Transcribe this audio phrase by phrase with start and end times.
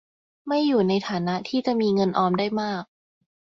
[0.47, 2.83] ไม่อยู่ในฐานะที่จะมีเงินออมได้มาก